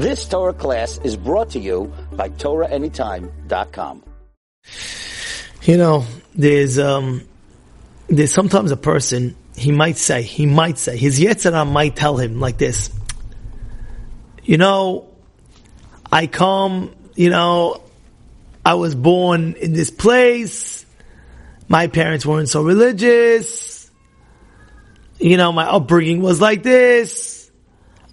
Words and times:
This 0.00 0.28
Torah 0.28 0.52
class 0.52 0.98
is 1.02 1.16
brought 1.16 1.50
to 1.50 1.58
you 1.58 1.92
by 2.12 2.28
TorahAnytime.com. 2.28 4.04
You 5.62 5.76
know, 5.76 6.06
there's 6.36 6.78
um, 6.78 7.22
there's 8.06 8.32
sometimes 8.32 8.70
a 8.70 8.76
person 8.76 9.34
he 9.56 9.72
might 9.72 9.96
say, 9.96 10.22
he 10.22 10.46
might 10.46 10.78
say, 10.78 10.96
his 10.96 11.18
Yetzer 11.18 11.52
Hara 11.52 11.64
might 11.64 11.96
tell 11.96 12.16
him 12.16 12.38
like 12.38 12.58
this. 12.58 12.90
You 14.44 14.56
know, 14.56 15.08
I 16.12 16.28
come, 16.28 16.94
you 17.16 17.30
know, 17.30 17.82
I 18.64 18.74
was 18.74 18.94
born 18.94 19.54
in 19.54 19.72
this 19.72 19.90
place. 19.90 20.86
My 21.66 21.88
parents 21.88 22.24
weren't 22.24 22.48
so 22.48 22.62
religious. 22.62 23.90
You 25.18 25.36
know, 25.36 25.50
my 25.50 25.64
upbringing 25.64 26.22
was 26.22 26.40
like 26.40 26.62
this. 26.62 27.37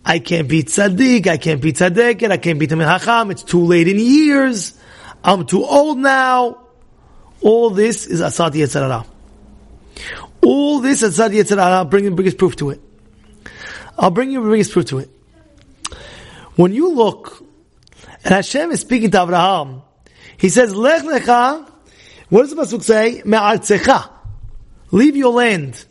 I 0.06 0.20
can't 0.20 0.48
be 0.48 0.64
tzaddik. 0.64 1.26
I 1.28 1.38
can't 1.38 1.62
be 1.62 1.74
tzaddik. 1.74 2.30
I 2.30 2.38
can't 2.38 2.60
be 2.60 2.68
talmid 2.68 3.00
chacham. 3.00 3.32
It's 3.32 3.44
too 3.44 3.66
late 3.66 3.88
in 3.88 3.98
years. 3.98 4.77
I'm 5.23 5.48
too 5.48 5.66
old 5.66 5.98
now. 5.98 6.62
All 7.41 7.72
this 7.72 8.05
is 8.05 8.22
asat 8.22 8.52
yetzer 8.52 8.82
hara. 8.82 9.05
All 10.44 10.80
this 10.80 11.02
asat 11.02 11.32
yetzer 11.32 11.58
hara. 11.58 11.77
I'll 11.77 11.86
bring 11.86 12.05
the 12.05 12.12
biggest 12.12 12.38
proof 12.38 12.55
to 12.58 12.70
it. 12.70 12.82
I'll 13.98 14.12
bring 14.12 14.32
you 14.32 14.44
the 14.44 14.52
biggest 14.52 14.72
proof 14.72 14.86
to 14.88 14.99
it. 14.99 15.10
When 16.55 16.74
you 16.74 16.94
look, 16.94 17.44
and 18.24 18.34
Hashem 18.34 18.72
is 18.72 18.82
speaking 18.82 19.12
to 19.12 19.24
Abraham, 19.24 19.82
he 20.38 20.49
says, 20.49 20.76
Lech 20.76 21.04
lecha, 21.04 21.70
what 22.30 22.41
does 22.41 22.52
the 22.52 22.62
Pasuk 22.62 22.84
say? 22.84 23.22
Me'artzecha. 23.26 24.10
Leave 24.91 25.16
your 25.16 25.34
land. 25.34 25.84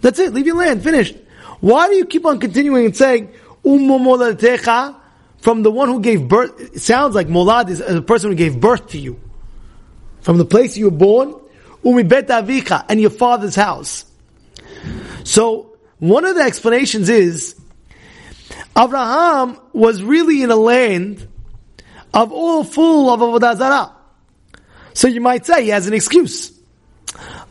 That's 0.00 0.18
it, 0.18 0.32
leave 0.32 0.46
your 0.46 0.56
land, 0.56 0.82
finished. 0.82 1.16
Why 1.60 1.88
do 1.88 1.94
you 1.94 2.06
keep 2.06 2.24
on 2.24 2.38
continuing 2.38 2.86
and 2.86 2.96
saying, 2.96 3.32
Ummo 3.64 5.00
from 5.38 5.62
the 5.62 5.70
one 5.70 5.88
who 5.88 6.00
gave 6.00 6.28
birth? 6.28 6.60
It 6.60 6.80
sounds 6.80 7.14
like 7.14 7.28
molad 7.28 7.68
is 7.68 7.80
a 7.80 8.02
person 8.02 8.30
who 8.30 8.36
gave 8.36 8.60
birth 8.60 8.88
to 8.88 8.98
you. 8.98 9.20
From 10.20 10.38
the 10.38 10.44
place 10.44 10.76
you 10.76 10.86
were 10.86 10.96
born, 10.96 11.34
umi 11.84 12.02
and 12.02 13.00
your 13.00 13.10
father's 13.10 13.54
house. 13.54 14.04
So, 15.24 15.76
one 15.98 16.24
of 16.24 16.36
the 16.36 16.42
explanations 16.42 17.08
is, 17.08 17.58
Abraham 18.76 19.58
was 19.72 20.02
really 20.02 20.42
in 20.42 20.50
a 20.50 20.56
land 20.56 21.26
of 22.14 22.32
all 22.32 22.64
full 22.64 23.10
of 23.10 23.20
avodah 23.20 23.56
zarah. 23.56 23.94
So 24.94 25.08
you 25.08 25.20
might 25.20 25.46
say 25.46 25.64
he 25.64 25.68
has 25.70 25.86
an 25.86 25.94
excuse. 25.94 26.52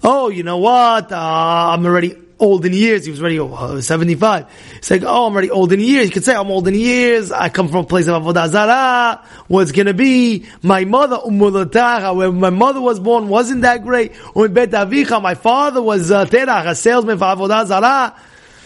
Oh, 0.04 0.30
you 0.30 0.44
know 0.44 0.58
what? 0.58 1.12
Uh, 1.12 1.18
I'm 1.18 1.86
already 1.86 2.16
old 2.40 2.66
in 2.66 2.74
years. 2.74 3.06
He 3.06 3.12
was 3.12 3.20
already 3.22 3.40
oh, 3.40 3.80
75. 3.80 4.46
He's 4.76 4.92
like, 4.92 5.04
oh, 5.04 5.28
I'm 5.28 5.34
already 5.34 5.50
old 5.50 5.72
in 5.74 5.80
years. 5.80 6.08
You 6.08 6.12
could 6.12 6.26
say, 6.26 6.36
I'm 6.36 6.50
old 6.50 6.68
in 6.68 6.76
years. 6.76 7.32
I 7.32 7.50
come 7.50 7.68
from 7.68 7.78
a 7.78 7.84
place 7.84 8.08
of 8.08 8.22
avodah 8.22 8.50
zarah. 8.50 9.24
What's 9.48 9.72
going 9.72 9.88
to 9.88 9.94
be? 9.94 10.46
My 10.62 10.86
mother, 10.86 11.18
Umulataha, 11.18 12.16
where 12.16 12.32
my 12.32 12.50
mother 12.50 12.82
was 12.82 13.00
born, 13.00 13.28
wasn't 13.28 13.62
that 13.62 13.84
great. 13.84 14.14
My 14.36 15.36
father 15.36 15.82
was 15.82 16.12
uh, 16.12 16.26
terach, 16.26 16.68
a 16.68 16.76
salesman 16.76 17.18
for 17.18 17.26
avodah 17.26 17.66
zarah. 17.66 18.16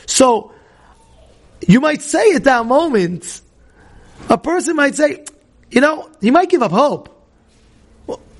So, 0.06 0.54
you 1.68 1.80
might 1.80 2.02
say 2.02 2.34
at 2.34 2.44
that 2.46 2.66
moment, 2.66 3.42
a 4.30 4.38
person 4.38 4.76
might 4.76 4.96
say, 4.96 5.26
you 5.70 5.82
know, 5.82 6.10
he 6.20 6.32
might 6.32 6.50
give 6.50 6.62
up 6.62 6.72
hope. 6.72 7.10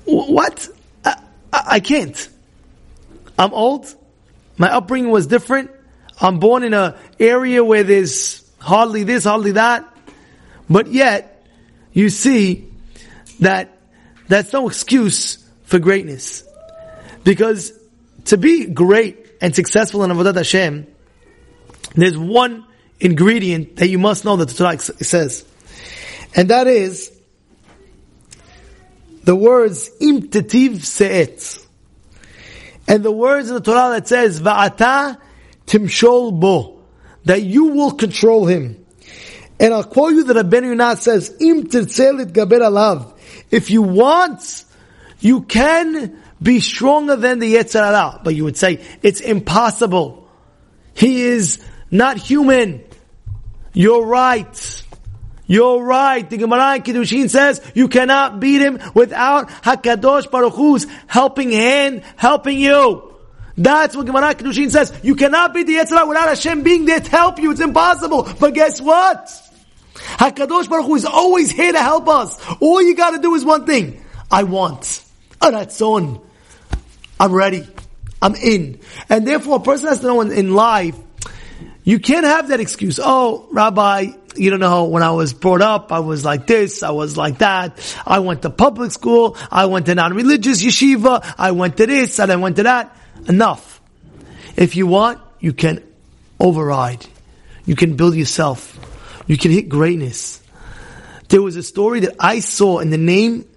What? 0.04 0.68
I, 1.04 1.16
I, 1.52 1.80
can't. 1.80 2.28
I'm 3.38 3.52
old. 3.54 3.94
My 4.62 4.72
upbringing 4.72 5.10
was 5.10 5.26
different. 5.26 5.72
I'm 6.20 6.38
born 6.38 6.62
in 6.62 6.72
an 6.72 6.94
area 7.18 7.64
where 7.64 7.82
there's 7.82 8.48
hardly 8.60 9.02
this, 9.02 9.24
hardly 9.24 9.50
that. 9.52 9.92
But 10.70 10.86
yet, 10.86 11.44
you 11.92 12.10
see 12.10 12.70
that 13.40 13.76
that's 14.28 14.52
no 14.52 14.68
excuse 14.68 15.44
for 15.64 15.80
greatness. 15.80 16.44
Because 17.24 17.72
to 18.26 18.36
be 18.36 18.66
great 18.66 19.26
and 19.40 19.52
successful 19.52 20.04
in 20.04 20.12
Avodah 20.12 20.36
Hashem, 20.36 20.86
there's 21.96 22.16
one 22.16 22.64
ingredient 23.00 23.78
that 23.78 23.88
you 23.88 23.98
must 23.98 24.24
know 24.24 24.36
that 24.36 24.48
the 24.48 24.54
Torah 24.54 24.78
says. 24.78 25.44
And 26.36 26.50
that 26.50 26.68
is 26.68 27.10
the 29.24 29.34
words 29.34 29.90
im 30.00 30.28
tetiv 30.28 30.84
se'et. 30.84 31.66
And 32.88 33.02
the 33.02 33.12
words 33.12 33.50
of 33.50 33.62
the 33.62 33.72
Torah 33.72 33.90
that 33.94 34.08
says 34.08 34.40
va'ata 34.40 35.18
timshol 35.66 36.38
bo. 36.38 36.82
That 37.24 37.42
you 37.42 37.66
will 37.66 37.92
control 37.92 38.46
him. 38.46 38.84
And 39.60 39.72
I'll 39.72 39.84
quote 39.84 40.14
you 40.14 40.24
that 40.24 40.36
Rabbeinu 40.36 40.70
Yonah 40.70 40.96
says, 40.96 41.36
im 41.40 41.64
tirtzelit 41.64 42.32
gaber 42.32 42.60
alav. 42.60 43.16
If 43.50 43.70
you 43.70 43.82
want, 43.82 44.64
you 45.20 45.42
can 45.42 46.20
be 46.42 46.58
stronger 46.58 47.14
than 47.14 47.38
the 47.38 47.54
Yetzer 47.54 47.84
Hara. 47.84 48.20
But 48.24 48.34
you 48.34 48.42
would 48.42 48.56
say, 48.56 48.80
it's 49.02 49.20
impossible. 49.20 50.28
He 50.94 51.22
is 51.22 51.64
not 51.92 52.16
human. 52.16 52.82
You're 53.72 54.04
right. 54.04 54.81
You're 55.52 55.84
right. 55.84 56.30
The 56.30 56.38
Gemara 56.38 56.76
in 56.76 56.82
Kiddushin 56.82 57.28
says 57.28 57.60
you 57.74 57.88
cannot 57.88 58.40
beat 58.40 58.62
him 58.62 58.80
without 58.94 59.50
Hakadosh 59.50 60.30
Baruch 60.30 60.54
Hu's 60.54 60.86
helping 61.06 61.52
hand, 61.52 62.04
helping 62.16 62.58
you. 62.58 63.14
That's 63.58 63.94
what 63.94 64.06
Gemara 64.06 64.34
Kiddushin 64.34 64.70
says. 64.70 64.98
You 65.02 65.14
cannot 65.14 65.52
beat 65.52 65.66
the 65.66 65.74
Yetzer 65.74 65.90
Hara 65.90 66.06
without 66.06 66.30
Hashem 66.30 66.62
being 66.62 66.86
there 66.86 67.00
to 67.00 67.10
help 67.10 67.38
you. 67.38 67.50
It's 67.50 67.60
impossible. 67.60 68.26
But 68.40 68.54
guess 68.54 68.80
what? 68.80 69.26
Hakadosh 69.92 70.70
Baruch 70.70 70.86
Hu 70.86 70.94
is 70.94 71.04
always 71.04 71.50
here 71.50 71.72
to 71.72 71.82
help 71.82 72.08
us. 72.08 72.42
All 72.58 72.80
you 72.80 72.96
got 72.96 73.10
to 73.10 73.18
do 73.18 73.34
is 73.34 73.44
one 73.44 73.66
thing. 73.66 74.02
I 74.30 74.44
want. 74.44 75.04
That's 75.38 75.82
on. 75.82 76.18
I'm 77.20 77.34
ready. 77.34 77.68
I'm 78.22 78.34
in. 78.36 78.80
And 79.10 79.26
therefore, 79.26 79.56
a 79.56 79.60
person 79.60 79.88
has 79.88 80.00
to 80.00 80.06
know 80.06 80.22
in 80.22 80.54
life 80.54 80.96
you 81.84 81.98
can't 81.98 82.24
have 82.24 82.48
that 82.48 82.60
excuse. 82.60 83.00
Oh, 83.02 83.48
Rabbi, 83.50 84.12
you 84.36 84.50
don't 84.50 84.60
know, 84.60 84.84
when 84.84 85.02
I 85.02 85.10
was 85.10 85.32
brought 85.32 85.62
up, 85.62 85.92
I 85.92 86.00
was 86.00 86.24
like 86.24 86.46
this, 86.46 86.82
I 86.82 86.90
was 86.90 87.16
like 87.16 87.38
that. 87.38 87.96
I 88.06 88.18
went 88.20 88.42
to 88.42 88.50
public 88.50 88.90
school, 88.90 89.36
I 89.50 89.66
went 89.66 89.86
to 89.86 89.94
non-religious 89.94 90.62
yeshiva, 90.62 91.34
I 91.38 91.52
went 91.52 91.76
to 91.78 91.86
this, 91.86 92.18
and 92.18 92.30
I 92.30 92.36
went 92.36 92.56
to 92.56 92.64
that. 92.64 92.96
Enough. 93.28 93.80
If 94.56 94.76
you 94.76 94.86
want, 94.86 95.20
you 95.40 95.52
can 95.52 95.82
override. 96.40 97.06
You 97.64 97.76
can 97.76 97.96
build 97.96 98.14
yourself. 98.14 98.78
You 99.26 99.36
can 99.36 99.50
hit 99.50 99.68
greatness. 99.68 100.42
There 101.28 101.40
was 101.40 101.56
a 101.56 101.62
story 101.62 102.00
that 102.00 102.16
I 102.18 102.40
saw 102.40 102.80
in 102.80 102.90
the 102.90 102.98
name, 102.98 103.48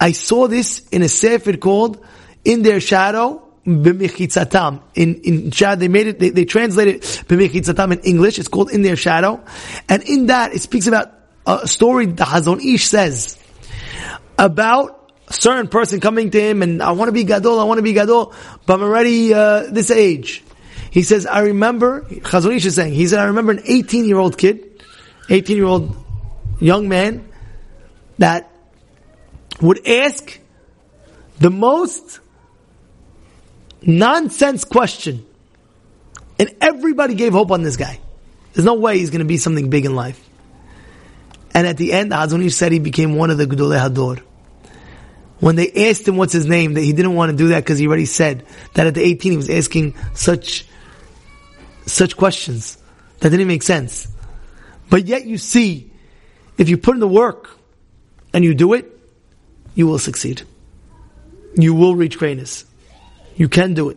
I 0.00 0.12
saw 0.12 0.48
this 0.48 0.86
in 0.88 1.02
a 1.02 1.08
sefer 1.08 1.56
called 1.56 2.04
In 2.44 2.62
Their 2.62 2.80
Shadow, 2.80 3.49
b'mechitzatam. 3.66 4.82
In 4.94 5.16
in 5.22 5.50
Shad, 5.50 5.80
they 5.80 5.88
made 5.88 6.06
it. 6.06 6.18
They, 6.18 6.30
they 6.30 6.44
translated 6.44 7.02
b'mechitzatam 7.02 7.92
in 7.92 8.00
English. 8.00 8.38
It's 8.38 8.48
called 8.48 8.70
in 8.70 8.82
their 8.82 8.96
shadow, 8.96 9.42
and 9.88 10.02
in 10.02 10.26
that 10.26 10.54
it 10.54 10.60
speaks 10.60 10.86
about 10.86 11.12
a 11.46 11.66
story 11.66 12.06
the 12.06 12.24
Hazon 12.24 12.62
Ish 12.62 12.86
says 12.86 13.38
about 14.38 15.12
certain 15.30 15.68
person 15.68 16.00
coming 16.00 16.30
to 16.30 16.40
him 16.40 16.62
and 16.62 16.82
I 16.82 16.92
want 16.92 17.08
to 17.08 17.12
be 17.12 17.24
gadol, 17.24 17.60
I 17.60 17.64
want 17.64 17.78
to 17.78 17.82
be 17.82 17.92
gadol, 17.92 18.34
but 18.66 18.74
I'm 18.74 18.82
already 18.82 19.32
uh, 19.32 19.64
this 19.70 19.90
age. 19.90 20.42
He 20.90 21.02
says, 21.02 21.24
I 21.24 21.40
remember. 21.40 22.02
Hazon 22.02 22.56
Ish 22.56 22.66
is 22.66 22.74
saying. 22.74 22.94
He 22.94 23.06
said, 23.06 23.20
I 23.20 23.24
remember 23.24 23.52
an 23.52 23.62
18 23.64 24.06
year 24.06 24.18
old 24.18 24.36
kid, 24.36 24.84
18 25.28 25.56
year 25.56 25.66
old 25.66 25.96
young 26.58 26.88
man 26.88 27.28
that 28.18 28.50
would 29.60 29.86
ask 29.86 30.38
the 31.38 31.50
most 31.50 32.20
nonsense 33.82 34.64
question. 34.64 35.26
And 36.38 36.54
everybody 36.60 37.14
gave 37.14 37.32
hope 37.32 37.50
on 37.50 37.62
this 37.62 37.76
guy. 37.76 38.00
There's 38.52 38.64
no 38.64 38.74
way 38.74 38.98
he's 38.98 39.10
going 39.10 39.20
to 39.20 39.26
be 39.26 39.36
something 39.36 39.70
big 39.70 39.84
in 39.84 39.94
life. 39.94 40.26
And 41.54 41.66
at 41.66 41.76
the 41.76 41.92
end, 41.92 42.12
Hazon 42.12 42.50
said 42.50 42.72
he 42.72 42.78
became 42.78 43.14
one 43.14 43.30
of 43.30 43.38
the 43.38 43.46
Gedolei 43.46 43.78
Hador. 43.78 44.22
When 45.40 45.56
they 45.56 45.88
asked 45.88 46.06
him 46.06 46.16
what's 46.16 46.32
his 46.32 46.46
name, 46.46 46.74
that 46.74 46.82
he 46.82 46.92
didn't 46.92 47.14
want 47.14 47.30
to 47.30 47.36
do 47.36 47.48
that 47.48 47.60
because 47.64 47.78
he 47.78 47.86
already 47.86 48.06
said 48.06 48.46
that 48.74 48.86
at 48.86 48.94
the 48.94 49.02
18 49.02 49.32
he 49.32 49.36
was 49.36 49.50
asking 49.50 49.94
such, 50.14 50.66
such 51.86 52.16
questions 52.16 52.78
that 53.20 53.30
didn't 53.30 53.48
make 53.48 53.62
sense. 53.62 54.08
But 54.90 55.06
yet 55.06 55.26
you 55.26 55.38
see, 55.38 55.92
if 56.58 56.68
you 56.68 56.76
put 56.76 56.94
in 56.94 57.00
the 57.00 57.08
work 57.08 57.50
and 58.34 58.44
you 58.44 58.54
do 58.54 58.74
it, 58.74 58.90
you 59.74 59.86
will 59.86 59.98
succeed. 59.98 60.42
You 61.56 61.74
will 61.74 61.96
reach 61.96 62.18
greatness. 62.18 62.64
You 63.40 63.48
can 63.48 63.72
do 63.72 63.88
it. 63.88 63.96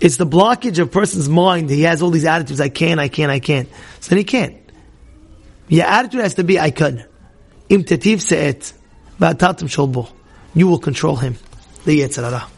It's 0.00 0.16
the 0.16 0.26
blockage 0.26 0.80
of 0.80 0.90
person's 0.90 1.28
mind. 1.28 1.70
He 1.70 1.82
has 1.82 2.02
all 2.02 2.10
these 2.10 2.24
attitudes. 2.24 2.60
I 2.60 2.70
can, 2.70 2.98
I 2.98 3.06
can, 3.06 3.30
I 3.30 3.38
can't. 3.38 3.68
So 4.00 4.08
then 4.08 4.18
he 4.18 4.24
can't. 4.24 4.56
Your 5.68 5.86
attitude 5.86 6.22
has 6.22 6.34
to 6.34 6.42
be, 6.42 6.58
I 6.58 6.72
can. 6.72 7.04
Im 7.68 7.84
tetiv 7.84 8.20
se'et. 8.20 8.72
sholbo. 9.20 10.10
You 10.54 10.66
will 10.66 10.80
control 10.80 11.14
him. 11.14 11.36
The 11.84 12.00
Yetzer 12.00 12.24
Hara. 12.24 12.48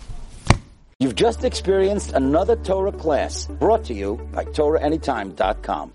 You've 1.00 1.16
just 1.16 1.44
experienced 1.44 2.12
another 2.12 2.56
Torah 2.56 2.90
class 2.90 3.44
brought 3.44 3.84
to 3.84 3.92
you 3.92 4.16
by 4.32 4.46
TorahAnytime.com. 4.46 5.92